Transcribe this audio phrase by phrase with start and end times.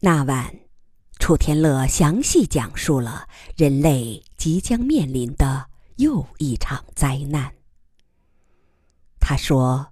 [0.00, 0.54] 那晚，
[1.18, 3.26] 楚天乐详细讲述了
[3.56, 5.66] 人类即将面临的
[5.96, 7.52] 又一场灾难。
[9.18, 9.88] 他说，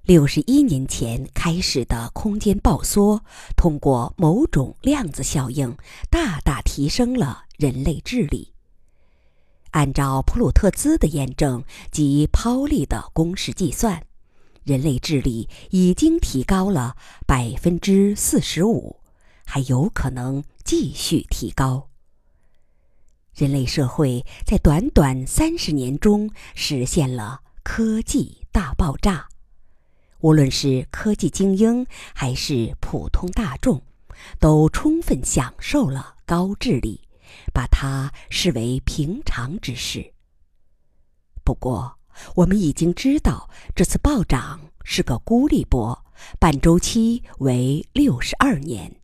[0.00, 3.22] 六十一年前开始的空间爆缩，
[3.54, 5.76] 通过某种量子效应，
[6.08, 8.54] 大大提升了人类智力。
[9.72, 14.06] 按照普鲁特兹的验证及抛力的公式计算，
[14.64, 19.01] 人类智力已经提高了百分之四十五。
[19.54, 21.90] 还有可能继续提高。
[23.34, 29.28] 人类社会在短短三十年中实现了科技大爆炸，
[30.20, 33.82] 无论是科技精英还是普通大众，
[34.40, 37.02] 都充分享受了高智力，
[37.52, 40.14] 把它视为平常之事。
[41.44, 41.98] 不过，
[42.36, 46.06] 我们已经知道这次暴涨是个孤立波，
[46.40, 49.01] 半周期为六十二年。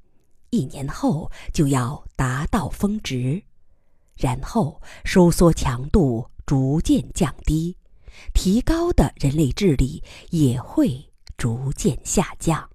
[0.51, 3.43] 一年后就要达到峰值，
[4.17, 7.77] 然后收缩强度逐渐降低，
[8.33, 12.69] 提高的人类智力也会逐渐下降。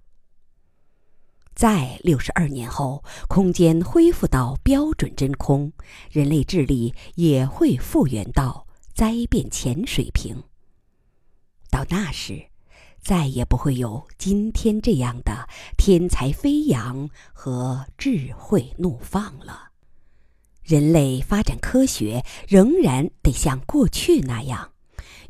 [1.55, 5.71] 在六十二年后，空间恢复到标准真空，
[6.11, 10.43] 人类智力也会复原到灾变前水平。
[11.69, 12.52] 到那时。
[13.03, 19.71] 再也不会有今天这样的天才飞扬和智慧怒放了。
[20.63, 24.71] 人类发展科学仍然得像过去那样，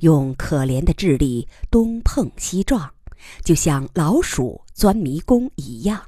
[0.01, 2.94] 用可怜的智力东碰西撞，
[3.44, 6.03] 就像老鼠钻迷宫一样。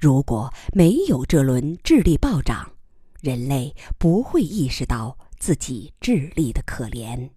[0.00, 2.72] 如果没有这轮智力暴涨，
[3.20, 7.30] 人类不会意识到自己智力的可怜。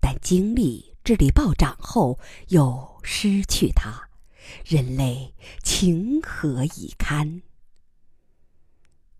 [0.00, 0.93] 但经历。
[1.04, 4.08] 智力暴涨后又失去它，
[4.64, 7.42] 人类情何以堪？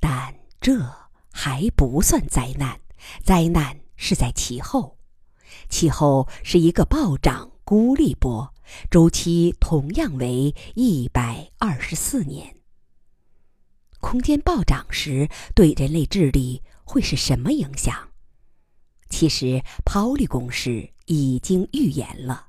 [0.00, 0.90] 但这
[1.30, 2.80] 还不算灾难，
[3.22, 4.98] 灾难是在其后。
[5.68, 8.54] 其后是一个暴涨孤立波，
[8.90, 12.56] 周期同样为一百二十四年。
[14.00, 18.08] 空间暴涨时对人类智力会是什么影响？
[19.14, 20.90] 其实，抛力公式。
[21.06, 22.46] 已经预言了。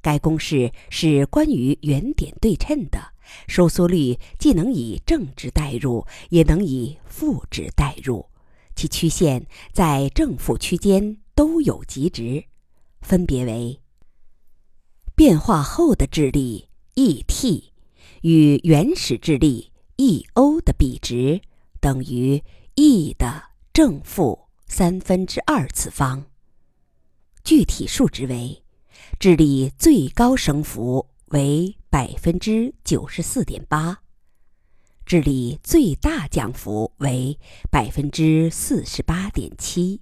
[0.00, 2.98] 该公式是关于原点对称的，
[3.46, 8.24] 收缩率既能以正值代入，也能以负值代入，
[8.74, 12.42] 其曲线在正负区间都有极值，
[13.02, 13.78] 分别为：
[15.14, 17.64] 变化后的质力 E_t
[18.22, 21.42] 与原始质力 E_o 的比值
[21.80, 22.42] 等于
[22.76, 24.41] E 的正负
[24.72, 26.24] 三分之二次方。
[27.44, 28.64] 具体数值为：
[29.20, 34.00] 智力最高升幅为百分之九十四点八，
[35.04, 37.38] 智力最大降幅为
[37.70, 40.00] 百分之四十八点七。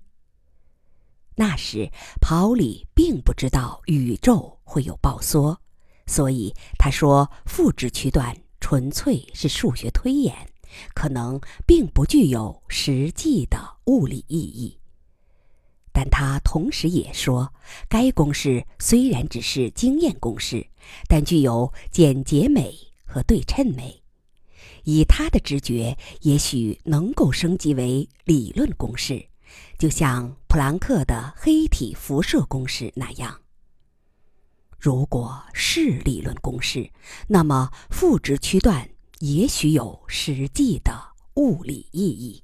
[1.34, 5.60] 那时，泡利并不知道宇宙会有爆缩，
[6.06, 10.49] 所以他说负值区段纯粹是数学推演，
[10.94, 14.78] 可能并不具有实际的物理意义。
[15.92, 17.52] 但他同时也说，
[17.88, 20.66] 该公式虽然只是经验公式，
[21.08, 24.00] 但具有简洁美和对称美。
[24.84, 29.26] 以他的直觉，也许能够升级为理论公式，
[29.78, 33.40] 就像普朗克的黑体辐射公式那样。
[34.78, 36.90] 如果是理论公式，
[37.26, 38.88] 那么负值区段
[39.20, 40.92] 也许有实际的
[41.36, 42.42] 物理意义。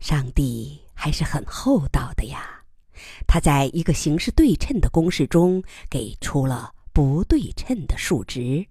[0.00, 0.80] 上帝。
[1.00, 2.64] 还是很厚道的呀，
[3.28, 8.66] 他在一个形式对称的公式中给出了不对称的数值，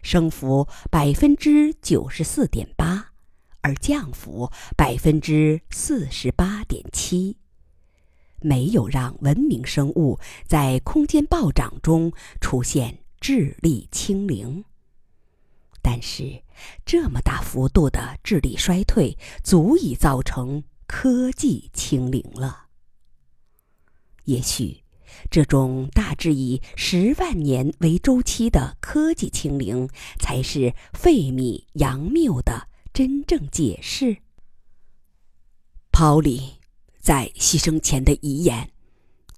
[0.00, 3.10] 升幅百分之九十四点八，
[3.60, 7.36] 而降幅百分之四十八点七，
[8.40, 14.64] 没有让文明生物在空间暴涨中出现智力清零。
[15.90, 16.42] 但是，
[16.84, 20.62] 这么大幅度的智力衰退足以造成。
[20.86, 22.68] 科技清零了。
[24.24, 24.84] 也许，
[25.30, 29.88] 这种大致以十万年为周期的科技清零，
[30.18, 34.16] 才是费米杨谬的真正解释。
[35.92, 36.54] 泡利
[36.98, 38.72] 在牺牲前的遗言，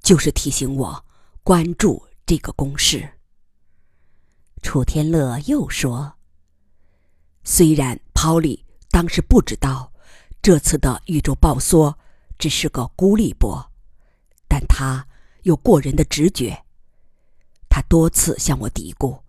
[0.02, 1.04] 就是提醒我
[1.42, 3.14] 关注这个公式。
[4.62, 6.14] 楚天乐又说
[7.44, 9.92] ：“虽然泡利当时不知道。”
[10.42, 11.98] 这次的宇宙爆缩
[12.38, 13.70] 只是个孤立波，
[14.48, 15.06] 但他
[15.42, 16.64] 有过人的直觉。
[17.68, 19.20] 他多次向我嘀咕，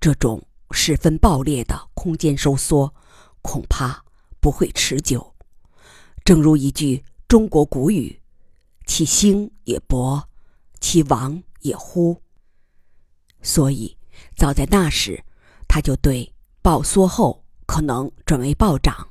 [0.00, 0.42] 这种
[0.72, 2.92] 十分爆裂的空间收缩，
[3.40, 4.04] 恐怕
[4.40, 5.32] 不会持久。
[6.24, 8.20] 正如一句中国古语
[8.84, 10.24] ：“其兴也勃，
[10.80, 12.20] 其亡也忽。”
[13.42, 13.96] 所以，
[14.36, 15.22] 早在那时，
[15.68, 19.08] 他就对暴缩后可能转为暴涨，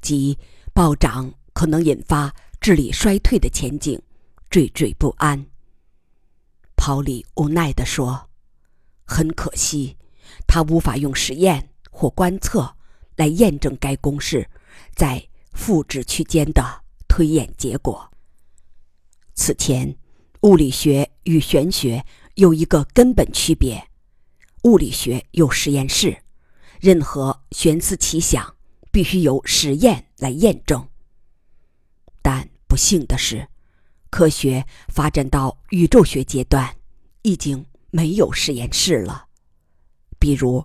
[0.00, 0.38] 即
[0.72, 4.00] 暴涨可能引发智力衰退的前景，
[4.50, 5.46] 惴惴不安。
[6.74, 8.30] pauly 里无奈地说
[9.04, 9.98] ：“很可惜，
[10.46, 12.76] 他无法用实验或观测
[13.16, 14.48] 来验证该公式
[14.94, 16.62] 在复制区间的
[17.06, 18.10] 推演结果。
[19.34, 19.94] 此前，
[20.40, 22.02] 物理学与玄学
[22.36, 23.86] 有一个根本区别：
[24.62, 26.22] 物理学有实验室，
[26.80, 28.54] 任何玄思奇想
[28.90, 30.88] 必须由实验来验证。
[32.22, 33.46] 但不幸的是。”
[34.08, 36.74] 科学发展到宇宙学阶段，
[37.20, 39.26] 已经没有实验室了。
[40.18, 40.64] 比如，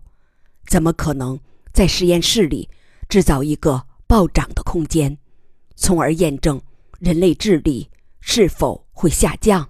[0.67, 1.37] 怎么可能
[1.73, 2.69] 在实验室里
[3.09, 5.17] 制造一个暴涨的空间，
[5.75, 6.61] 从而验证
[6.99, 7.89] 人类智力
[8.21, 9.69] 是否会下降？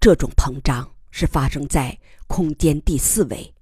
[0.00, 3.52] 这种膨胀是发生在空间第四维，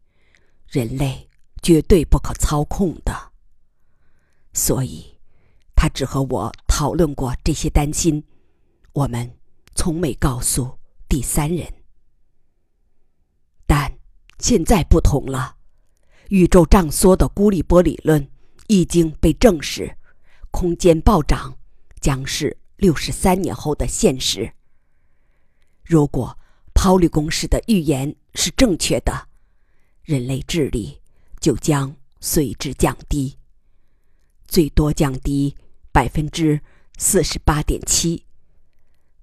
[0.68, 1.27] 人类
[1.62, 3.32] 绝对不可操控的。
[4.52, 5.18] 所以，
[5.74, 8.24] 他只和我讨论过这些担心。
[8.92, 9.38] 我们
[9.74, 10.76] 从没告诉
[11.08, 11.72] 第三人，
[13.66, 13.98] 但
[14.38, 15.56] 现在不同了。
[16.30, 18.28] 宇宙胀缩的孤立波理论
[18.66, 19.96] 已经被证实，
[20.50, 21.56] 空间暴涨
[22.00, 24.52] 将是六十三年后的现实。
[25.84, 26.36] 如果
[26.74, 29.28] 抛离公式的预言是正确的，
[30.02, 31.00] 人类智力
[31.40, 33.36] 就将随之降低，
[34.46, 35.56] 最多降低
[35.92, 36.60] 百分之
[36.96, 38.24] 四十八点七。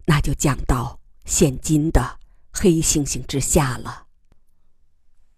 [0.05, 2.19] 那就降到现今的
[2.51, 4.05] 黑猩猩之下了。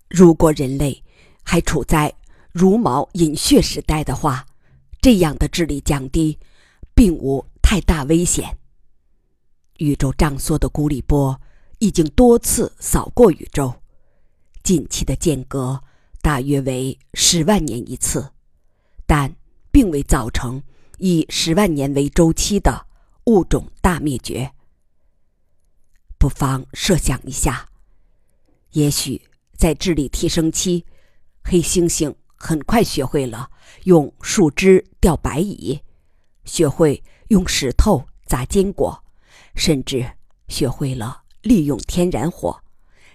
[0.09, 1.03] 如果人类
[1.43, 2.13] 还处在
[2.51, 4.45] 茹毛饮血时代的话，
[5.01, 6.37] 这样的智力降低
[6.93, 8.57] 并无太大危险。
[9.77, 11.39] 宇宙胀缩的孤立波
[11.79, 13.75] 已经多次扫过宇宙，
[14.63, 15.81] 近期的间隔
[16.27, 18.33] 大约为十万年一次，
[19.05, 19.33] 但
[19.71, 20.61] 并未造成
[20.97, 22.85] 以十万年为周期的
[23.27, 24.51] 物种大灭绝。
[26.17, 27.69] 不妨设想一下，
[28.71, 29.21] 也许
[29.57, 30.85] 在智力提升期，
[31.45, 33.49] 黑猩猩很快学会了
[33.85, 35.79] 用树枝钓白蚁，
[36.43, 39.01] 学会用石头砸坚果，
[39.55, 40.05] 甚至
[40.49, 42.61] 学会了利用天然火，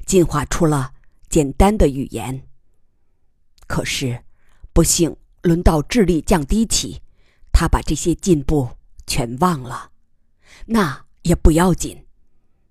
[0.06, 0.94] 进化出了
[1.29, 2.49] 简单的语言。
[3.67, 4.25] 可是，
[4.73, 7.00] 不幸轮到智力降低期，
[7.53, 8.69] 他把这些进步
[9.06, 9.91] 全忘了。
[10.67, 12.06] 那也不要紧。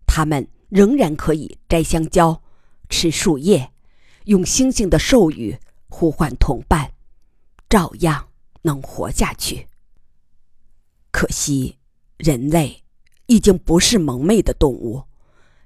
[0.05, 2.41] 他们仍然可以摘香蕉、
[2.89, 3.71] 吃树叶，
[4.25, 5.57] 用猩猩的授语
[5.89, 6.93] 呼唤同伴，
[7.69, 8.29] 照样
[8.63, 9.67] 能活下去。
[11.11, 11.77] 可惜，
[12.17, 12.83] 人类
[13.25, 15.03] 已经不是蒙昧的动物。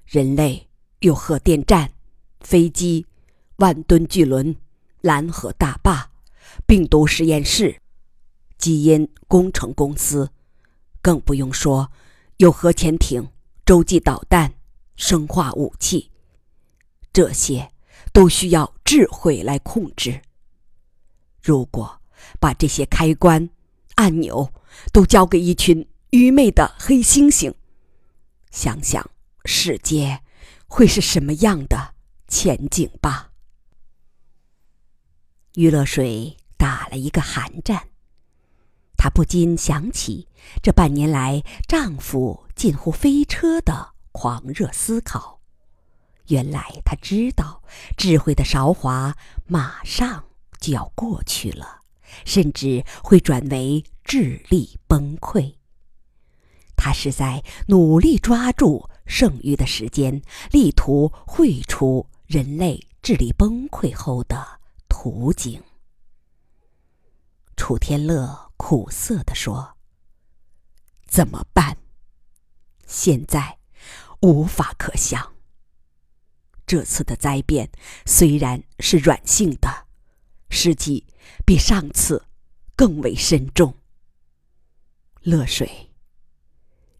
[0.04, 0.68] 人类
[1.00, 1.92] 有核电站、
[2.40, 3.06] 飞机、
[3.56, 4.56] 万吨巨轮、
[5.06, 6.10] 蓝河大坝、
[6.66, 7.80] 病毒实验室、
[8.58, 10.28] 基因工程公司，
[11.00, 11.92] 更不用说
[12.38, 13.30] 有核潜艇。
[13.64, 14.54] 洲际导弹、
[14.94, 16.12] 生化武器，
[17.12, 17.72] 这些
[18.12, 20.22] 都需要智慧来控制。
[21.42, 22.00] 如果
[22.38, 23.50] 把这些开关、
[23.96, 24.52] 按钮
[24.92, 27.52] 都交给一群愚昧的黑猩猩，
[28.52, 29.10] 想想
[29.44, 30.20] 世界
[30.68, 31.94] 会是什么样的
[32.28, 33.25] 前景吧。
[35.56, 37.88] 余乐水打了一个寒战。
[38.94, 40.28] 她不禁想起
[40.62, 45.40] 这半年来丈夫近乎飞车的狂热思考。
[46.28, 47.62] 原来她知道
[47.96, 50.24] 智慧的韶华马上
[50.60, 51.80] 就要过去了，
[52.26, 55.54] 甚至会转为智力崩溃。
[56.76, 60.20] 她是在努力抓住剩余的时间，
[60.50, 64.55] 力图绘出人类智力崩溃后的
[64.88, 65.62] 图景。
[67.56, 68.44] 楚天乐。
[68.58, 69.76] 苦涩地说
[71.06, 71.76] ：“怎么办？
[72.86, 73.58] 现在
[74.22, 75.34] 无法可想。
[76.66, 77.70] 这次的灾变
[78.06, 79.86] 虽然是软性的，
[80.48, 81.06] 实际
[81.44, 82.24] 比上次
[82.74, 83.74] 更为深重。
[85.20, 85.92] 乐水，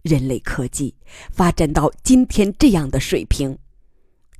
[0.03, 0.95] 人类科技
[1.33, 3.59] 发展到今天这样的水平，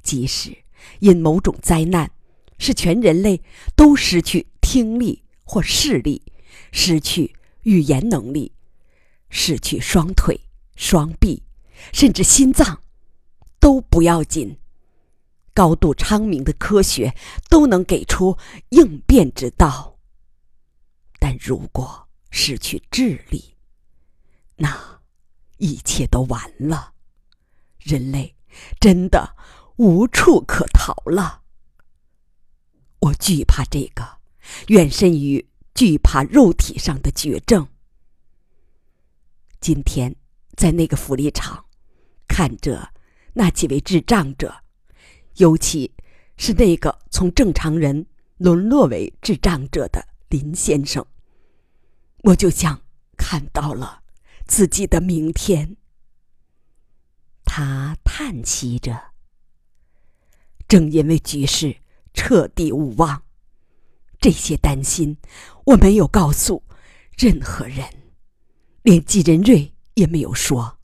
[0.03, 0.65] 即使
[1.01, 2.13] 因某种灾难
[2.59, 3.43] 是全人类
[3.75, 6.23] 都失去听力或视力。”
[6.73, 8.53] 失去语言能力，
[9.31, 10.41] 失去双腿、
[10.75, 11.43] 双臂，
[11.93, 12.83] 甚至心脏，
[13.59, 14.59] 都不要紧。
[15.55, 17.15] 高度昌明的科学
[17.49, 18.37] 都能给出
[18.71, 19.99] 应变之道。
[21.19, 23.55] 但如果失去智力，
[24.57, 25.01] 那
[25.57, 26.93] 一切都完了，
[27.79, 28.35] 人类
[28.79, 29.35] 真的
[29.77, 31.45] 无处可逃了。
[33.07, 34.19] 我惧怕这个，
[34.69, 37.69] 远甚于惧怕肉体上的绝症。
[39.61, 40.17] 今天
[40.57, 41.67] 在那个福利场，
[42.27, 42.93] 看着
[43.35, 44.63] 那几位智障者，
[45.37, 45.93] 尤其
[46.37, 48.07] 是那个从正常人
[48.39, 51.07] 沦落为智障者的林先生，
[52.25, 52.83] 我就像
[53.17, 54.03] 看到了
[54.47, 55.77] 自己的明天。
[57.45, 59.13] 他叹息着，
[60.67, 61.77] 正因为局势。
[62.17, 63.23] 彻底无望，
[64.19, 65.17] 这些担心
[65.67, 66.65] 我没有告诉
[67.17, 67.85] 任何人，
[68.83, 70.79] 连季仁瑞也没有说。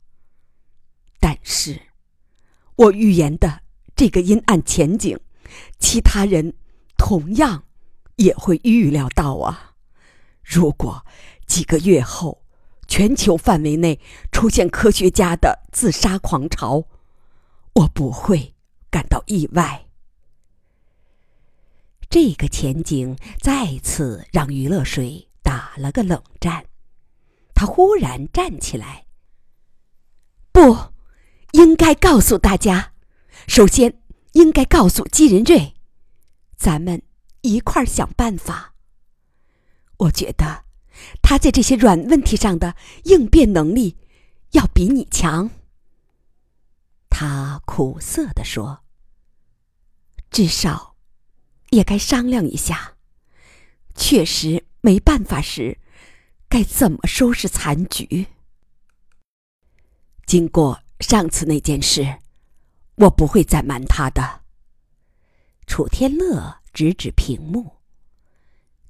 [1.19, 1.81] 但是，
[2.75, 3.61] 我预言的
[3.95, 5.19] 这个阴暗前景，
[5.79, 6.53] 其他人
[6.97, 7.65] 同样
[8.17, 9.73] 也会预料到啊！
[10.43, 11.05] 如果
[11.47, 12.45] 几个月后
[12.87, 13.99] 全球范围内
[14.31, 16.85] 出现科学家的自杀狂潮，
[17.73, 18.53] 我不会
[18.91, 19.87] 感到意外。
[22.13, 26.67] 这个前景再次让余乐水打了个冷战，
[27.55, 29.07] 他忽然站起来。
[30.51, 30.93] 不，
[31.53, 32.93] 应该告诉大家，
[33.47, 33.99] 首先
[34.33, 35.73] 应该告诉姬仁瑞，
[36.55, 37.01] 咱们
[37.41, 38.75] 一块儿想办法。
[39.97, 40.65] 我觉得
[41.23, 43.97] 他在这些软问题上的应变能力
[44.51, 45.49] 要比你强。
[47.09, 48.83] 他苦涩地说
[50.29, 50.92] ：“至少。”
[51.73, 52.93] 也该商量一下，
[53.95, 55.79] 确实没办法时，
[56.47, 58.27] 该怎么收拾残局？
[60.27, 62.19] 经过上次那件事，
[62.95, 64.41] 我不会再瞒他的。
[65.65, 67.77] 楚天乐指指屏幕，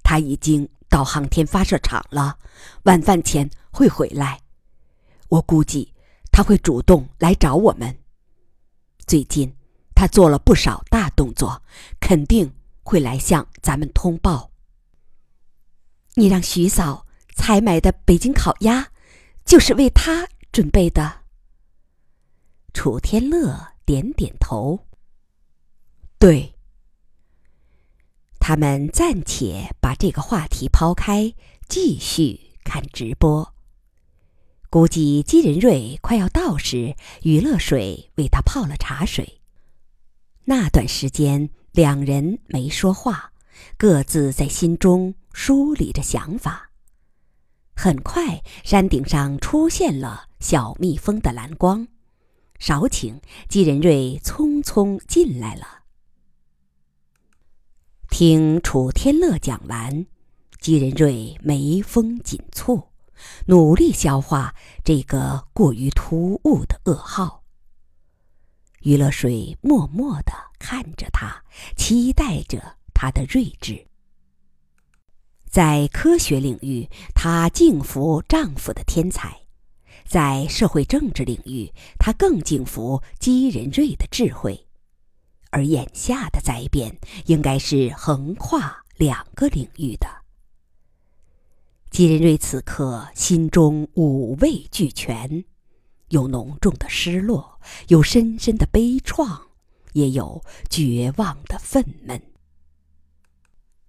[0.02, 2.38] 他已经到航天发射场了，
[2.82, 4.42] 晚饭前会回来。
[5.28, 5.94] 我估计
[6.30, 7.96] 他会主动来找我们。
[9.06, 9.50] 最近
[9.94, 11.62] 他做了不少大动作，
[11.98, 12.52] 肯定。
[12.84, 14.52] 会来向咱们通报。
[16.14, 18.92] 你让徐嫂采买的北京烤鸭，
[19.44, 21.24] 就是为他准备的。
[22.72, 24.86] 楚天乐点点头。
[26.18, 26.54] 对。
[28.38, 31.34] 他们暂且把这个话题抛开，
[31.66, 33.54] 继续看直播。
[34.68, 39.40] 估计金仁瑞快要到时，余乐水为他泡了茶水。
[40.44, 41.50] 那段时间。
[41.74, 43.32] 两人没说话，
[43.76, 46.70] 各自在心中梳理着想法。
[47.74, 51.88] 很快，山顶上出现了小蜜蜂的蓝光。
[52.60, 55.82] 少顷，季仁瑞匆匆进来了。
[58.08, 60.06] 听楚天乐讲完，
[60.60, 62.90] 季仁瑞眉峰紧蹙，
[63.46, 64.54] 努力消化
[64.84, 67.42] 这个过于突兀的噩耗。
[68.82, 70.32] 余乐水默默地
[70.66, 71.44] 看着他，
[71.76, 73.86] 期待着他的睿智。
[75.46, 79.28] 在科学领域，她敬服丈夫的天才；
[80.06, 84.66] 在社会政治领域，她更敬服姬仁瑞的智慧。
[85.50, 90.08] 而眼下的灾变，应该是横跨两个领域的。
[91.90, 95.44] 姬仁瑞此刻心中五味俱全。
[96.08, 99.42] 有浓重的失落，有深深的悲怆，
[99.94, 102.20] 也有绝望的愤懑。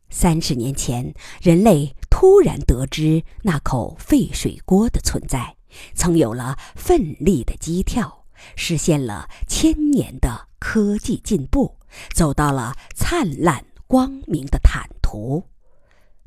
[0.09, 5.57] 三十年前，人类突然得知那口沸水锅的存在，
[5.93, 11.77] 曾有了奋力的激跳，实现了千年的科技进步，
[12.13, 15.43] 走到了灿烂光明的坦途，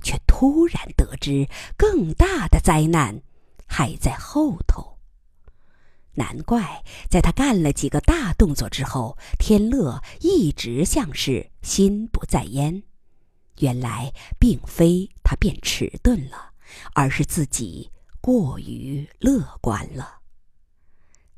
[0.02, 3.22] 却突然得知更大的灾难
[3.66, 4.97] 还在后头。
[6.18, 12.82] 难怪，在他干了几个大动作之后，天乐一直像是心不在焉。
[13.60, 16.52] 原来，并非他变迟钝了，
[16.92, 20.18] 而是自己过于乐观了。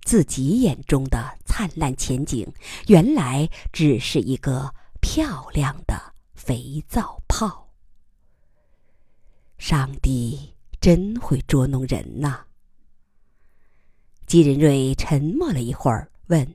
[0.02, 2.50] 自己眼中的灿烂前景，
[2.88, 7.68] 原来只是一个漂亮的肥皂泡。
[9.58, 12.44] 上帝真会捉弄人呐！
[14.30, 16.54] 姬仁瑞沉默了一会儿，问：“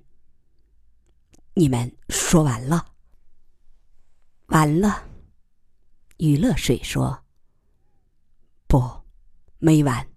[1.55, 2.93] 你们说完了
[4.47, 5.03] ？”“完了。”
[6.15, 7.25] 于乐水说。
[8.65, 8.81] “不，
[9.57, 10.07] 没完。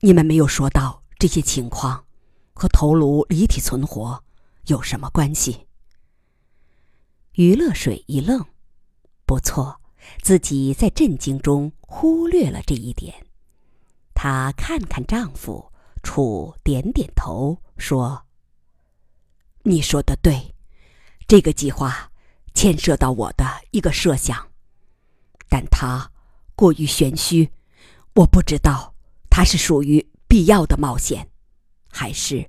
[0.00, 2.04] 你们没有说到这些情况
[2.52, 4.22] 和头颅离体存活
[4.66, 5.68] 有什么关系？”
[7.36, 8.44] 于乐水一愣，
[9.24, 9.80] 不错，
[10.20, 13.26] 自己在震惊中忽略了这一点。
[14.12, 15.72] 她看看丈夫，
[16.06, 18.24] 楚点点头说
[19.64, 20.54] ：“你说的对，
[21.26, 22.12] 这个计划
[22.54, 24.46] 牵涉到我的一个设想，
[25.48, 26.08] 但它
[26.54, 27.50] 过于玄虚，
[28.14, 28.94] 我不知道
[29.28, 31.28] 它是属于必要的冒险，
[31.90, 32.48] 还是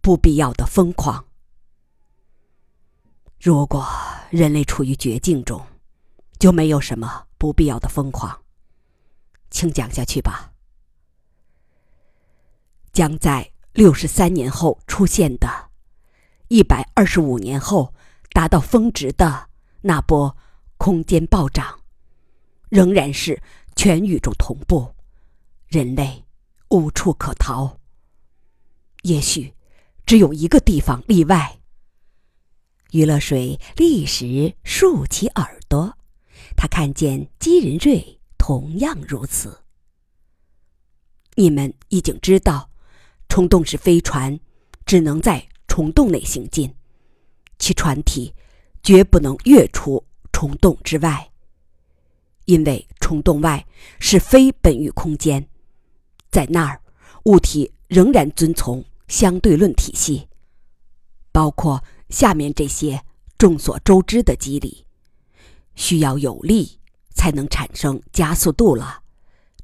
[0.00, 1.22] 不必要的疯狂。
[3.38, 3.86] 如果
[4.30, 5.62] 人类处于绝境中，
[6.38, 8.42] 就没有什么不必要的疯狂。
[9.50, 10.52] 请讲下去吧。”
[12.94, 15.48] 将在六十三年后出现的，
[16.46, 17.92] 一百二十五年后
[18.30, 20.36] 达到峰值的那波
[20.76, 21.80] 空间暴涨，
[22.68, 23.42] 仍然是
[23.74, 24.94] 全宇宙同步，
[25.66, 26.24] 人类
[26.68, 27.80] 无处可逃。
[29.02, 29.52] 也许
[30.06, 31.58] 只有一个地方例外。
[32.92, 35.98] 于乐水立时竖起耳朵，
[36.56, 39.64] 他看见姬仁瑞同样如此。
[41.34, 42.70] 你们已经知道。
[43.34, 44.38] 虫洞式飞船
[44.86, 46.72] 只能在虫洞内行进，
[47.58, 48.32] 其船体
[48.80, 51.32] 绝不能跃出虫洞之外，
[52.44, 53.66] 因为虫洞外
[53.98, 55.48] 是非本域空间，
[56.30, 56.80] 在那儿
[57.24, 60.28] 物体仍然遵从相对论体系，
[61.32, 63.02] 包括下面这些
[63.36, 64.86] 众所周知的机理：
[65.74, 66.78] 需要有力
[67.16, 69.02] 才能产生加速度了，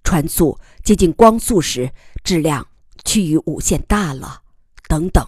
[0.03, 1.93] 船速接近光速时，
[2.25, 2.67] 质量。
[3.05, 4.43] 趋于无限大了，
[4.89, 5.27] 等等。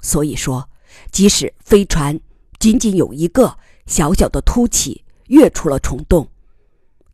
[0.00, 0.68] 所以说，
[1.10, 2.18] 即使飞船
[2.58, 6.28] 仅仅有一个小小的凸起跃出了虫洞，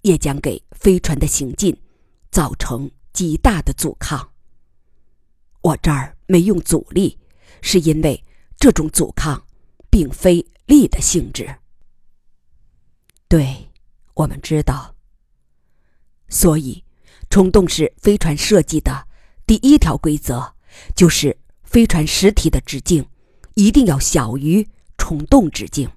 [0.03, 1.77] 也将给飞船的行进
[2.31, 4.31] 造成极大的阻抗。
[5.63, 7.19] 我这儿没用阻力，
[7.61, 8.23] 是因为
[8.59, 9.43] 这种阻抗
[9.89, 11.57] 并非力的性质。
[13.29, 13.71] 对，
[14.15, 14.95] 我们知道。
[16.29, 16.85] 所以，
[17.31, 19.09] 虫洞是飞船设计的。
[19.47, 20.55] 第一条规则
[20.95, 23.07] 就是，飞船实体的直径
[23.55, 25.91] 一定要小于虫洞直径，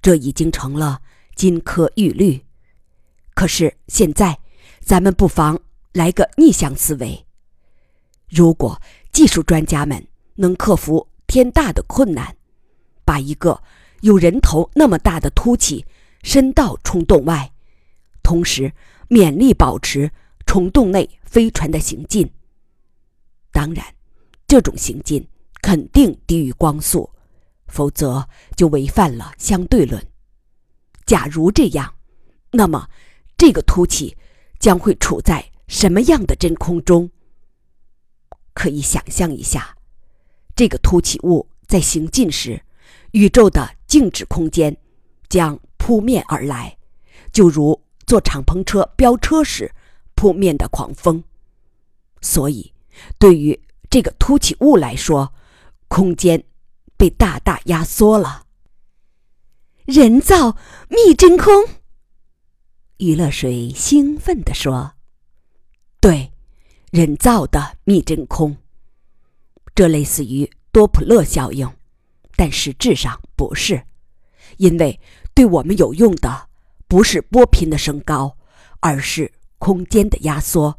[0.00, 1.00] 这已经成了
[1.34, 2.44] 金科玉律。
[3.34, 4.38] 可是现在，
[4.80, 5.60] 咱们不妨
[5.92, 7.26] 来个逆向思维：
[8.28, 8.80] 如果
[9.12, 12.36] 技术专家们能克服天大的困难，
[13.04, 13.62] 把一个
[14.00, 15.84] 有人头那么大的凸起
[16.22, 17.52] 伸到虫洞外，
[18.22, 18.72] 同时
[19.08, 20.10] 勉力保持
[20.46, 22.30] 虫洞内飞船的行进。
[23.56, 23.82] 当然，
[24.46, 25.26] 这种行进
[25.62, 27.08] 肯定低于光速，
[27.68, 30.06] 否则就违反了相对论。
[31.06, 31.94] 假如这样，
[32.50, 32.86] 那么
[33.38, 34.14] 这个凸起
[34.58, 37.10] 将会处在什么样的真空中？
[38.52, 39.74] 可以想象一下，
[40.54, 42.62] 这个凸起物在行进时，
[43.12, 44.76] 宇宙的静止空间
[45.30, 46.76] 将扑面而来，
[47.32, 49.74] 就如坐敞篷车飙车时
[50.14, 51.24] 扑面的狂风。
[52.20, 52.75] 所以。
[53.18, 55.32] 对于这个凸起物来说，
[55.88, 56.42] 空间
[56.96, 58.46] 被大大压缩了。
[59.84, 60.56] 人造
[60.88, 61.64] 密真空，
[62.96, 64.94] 余乐水兴奋地说
[66.00, 66.32] ：“对，
[66.90, 68.56] 人造的密真空。
[69.74, 71.70] 这类似于多普勒效应，
[72.34, 73.80] 但实质上不是，
[74.56, 74.98] 因为
[75.34, 76.48] 对我们有用的
[76.88, 78.36] 不是波频的升高，
[78.80, 80.78] 而是空间的压缩，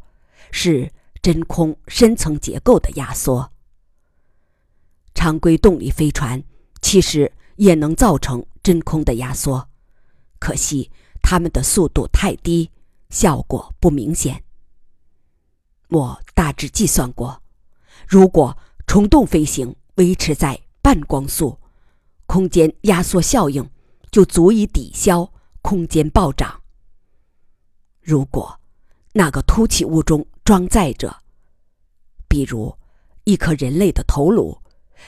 [0.50, 0.92] 是。”
[1.28, 3.52] 真空深层结构的压缩，
[5.12, 6.42] 常规动力飞船
[6.80, 9.68] 其实也能造成真空的压缩，
[10.38, 12.70] 可惜它们的速度太低，
[13.10, 14.42] 效果不明显。
[15.90, 17.42] 我大致计算过，
[18.06, 21.58] 如果虫洞飞行维持在半光速，
[22.24, 23.70] 空间压缩效应
[24.10, 26.62] 就足以抵消空间暴涨。
[28.00, 28.57] 如果
[29.18, 31.12] 那个凸起物中，装载着，
[32.28, 32.72] 比如
[33.24, 34.56] 一颗人类的头颅，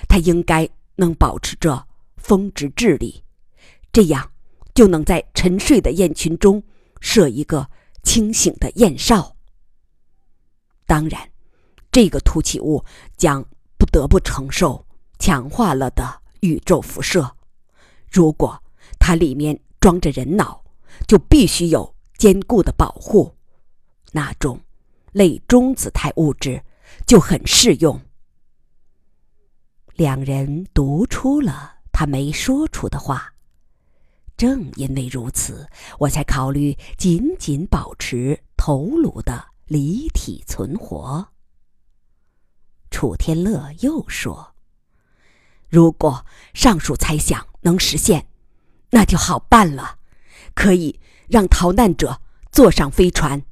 [0.08, 3.22] 它应该能保持着峰值智力，
[3.92, 4.28] 这样
[4.74, 6.60] 就能在沉睡的雁群中
[7.00, 7.70] 设一个
[8.02, 9.36] 清醒的雁哨。
[10.86, 11.30] 当然，
[11.92, 12.84] 这个凸起物
[13.16, 13.40] 将
[13.78, 14.84] 不得不承受
[15.20, 17.36] 强化了的宇宙辐射。
[18.10, 18.60] 如果
[18.98, 20.60] 它里面装着人脑，
[21.06, 23.32] 就必须有坚固的保护，
[24.12, 24.60] 那种。
[25.12, 26.62] 类中子态物质
[27.04, 28.00] 就很适用。
[29.94, 33.34] 两人读出了他没说出的话。
[34.36, 35.68] 正因为如此，
[35.98, 41.26] 我才考虑紧紧保持头颅的离体存活。
[42.92, 44.54] 楚天乐又说
[45.68, 48.28] ：“如果上述猜想能实现，
[48.90, 49.98] 那就好办了，
[50.54, 52.20] 可以让逃难者
[52.52, 53.42] 坐上飞船，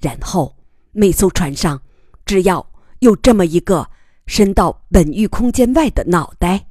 [0.00, 0.56] 然后
[0.92, 1.82] 每艘船上
[2.24, 3.90] 只要有这么一个
[4.26, 6.66] 伸到本域空间外的脑袋，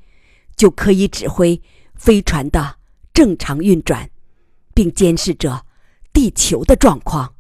[0.56, 1.62] 就可以指挥
[1.96, 2.78] 飞船的
[3.14, 4.10] 正常运转，
[4.74, 5.66] 并监视着
[6.14, 7.36] 地球的状况。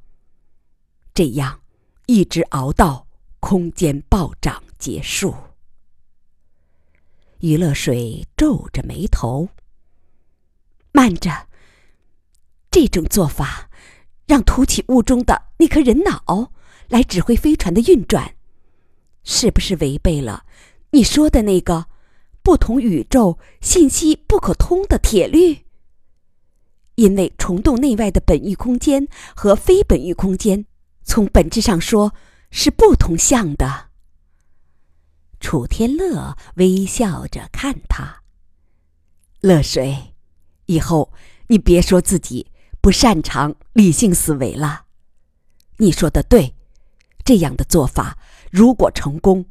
[1.13, 1.61] 这样
[2.05, 3.07] 一直熬到
[3.39, 5.33] 空间暴涨结束。
[7.39, 9.49] 余乐水皱着眉头。
[10.91, 11.47] 慢着，
[12.71, 13.69] 这种做法
[14.27, 16.51] 让凸起物中的那颗人脑
[16.89, 18.35] 来指挥飞船的运转，
[19.23, 20.45] 是不是违背了
[20.91, 21.87] 你说的那个
[22.43, 25.65] 不同宇宙信息不可通的铁律？
[26.95, 30.65] 因为虫洞内外的本域空间和非本域空间，
[31.03, 32.13] 从本质上说
[32.51, 33.87] 是不同向的。
[35.39, 38.23] 楚天乐微笑着看他，
[39.41, 40.13] 乐水。
[40.65, 41.13] 以后
[41.47, 42.47] 你别说自己
[42.87, 44.85] 不擅长理性思维了。
[45.75, 46.55] 你说的对，
[47.25, 48.17] 这样的做法
[48.49, 49.45] 如果成功，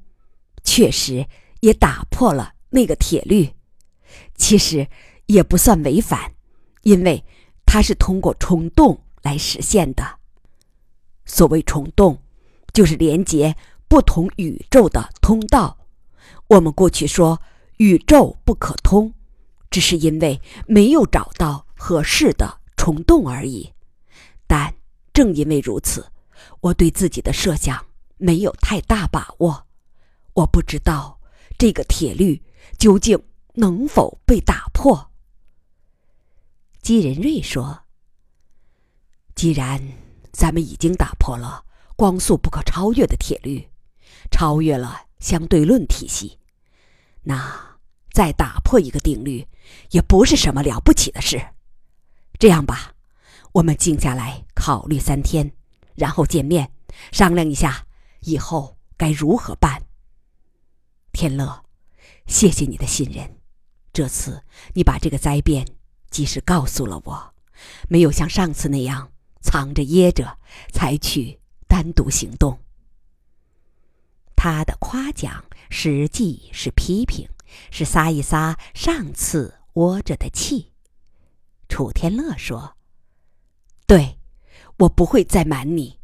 [0.65, 1.27] 确实
[1.61, 3.51] 也打破了那个铁律。
[4.37, 4.89] 其实
[5.27, 6.33] 也不算违反，
[6.81, 7.23] 因为
[7.67, 10.03] 它是通过虫洞来实现的。
[11.27, 12.23] 所谓虫洞，
[12.73, 13.55] 就是连接
[13.87, 15.77] 不同宇宙的通道。
[16.47, 17.43] 我们过去说
[17.77, 19.13] 宇宙不可通。
[19.71, 23.73] 只是因为没有找到合适的虫洞而已，
[24.47, 24.73] 但
[25.13, 26.07] 正因为如此，
[26.61, 27.85] 我对自己的设想
[28.17, 29.67] 没有太大把握。
[30.35, 31.19] 我不知道
[31.59, 32.41] 这个铁律
[32.79, 33.21] 究竟
[33.55, 35.11] 能否被打破。
[36.81, 37.77] 姬仁瑞说
[39.35, 39.83] ：“既然
[40.31, 41.65] 咱们已经打破了
[41.97, 43.69] 光速不可超越的铁律，
[44.31, 46.39] 超越了相对论体系，
[47.25, 47.75] 那……”
[48.15, 49.47] 再打破一个定律，
[49.91, 51.49] 也不是什么了不起的事。
[52.39, 52.95] 这样吧，
[53.53, 55.51] 我们静下来考虑三天，
[55.95, 56.71] 然后见面
[57.13, 57.87] 商量一下
[58.21, 59.83] 以后该如何办。
[61.13, 61.65] 天乐，
[62.27, 63.39] 谢谢你的信任。
[63.93, 64.43] 这次
[64.75, 65.67] 你把这个灾变
[66.11, 67.35] 及时告诉了我，
[67.89, 70.39] 没有像上次那样藏着掖着，
[70.73, 72.59] 采取单独行动。
[74.35, 77.29] 他的夸奖实际是批评。
[77.71, 80.73] 是撒一撒上次窝着的气。
[81.69, 82.77] 楚天乐说
[83.87, 84.19] ：“对，
[84.79, 85.99] 我不会再瞒你，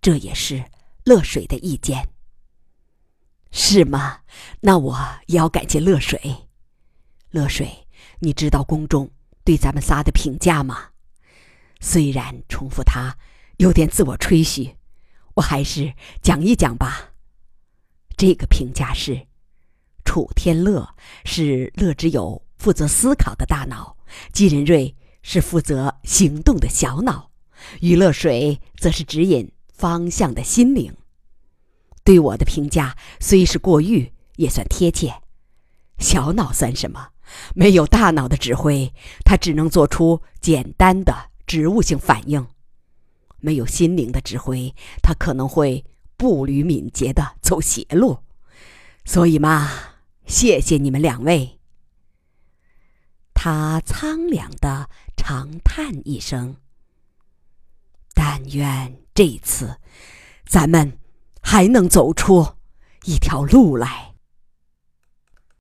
[0.00, 0.64] 这也是
[1.04, 2.08] 乐水的意见。
[3.52, 4.20] 是吗？
[4.60, 6.48] 那我也要感谢乐水。
[7.30, 7.86] 乐水，
[8.20, 9.10] 你知道公众
[9.44, 10.90] 对咱们仨的评价吗？
[11.80, 13.16] 虽然重复他
[13.58, 14.76] 有点自我吹嘘，
[15.34, 17.12] 我还是讲一讲吧。
[18.16, 19.26] 这个评价是。”
[20.06, 23.96] 楚天乐是乐之友负责思考的大脑，
[24.32, 27.30] 季仁瑞是负责行动的小脑，
[27.80, 30.94] 余乐水则是指引方向的心灵。
[32.02, 35.22] 对我的评价虽是过誉，也算贴切。
[35.98, 37.08] 小脑算什么？
[37.54, 38.92] 没有大脑的指挥，
[39.24, 42.46] 它只能做出简单的植物性反应；
[43.38, 45.84] 没有心灵的指挥，它可能会
[46.16, 48.18] 步履敏捷的走邪路。
[49.04, 49.70] 所以嘛。
[50.26, 51.55] 谢谢你们两位。
[53.48, 56.56] 他苍凉的长叹一声。
[58.12, 59.78] 但愿这次，
[60.46, 60.98] 咱们
[61.40, 62.56] 还能走出
[63.04, 64.05] 一条路来。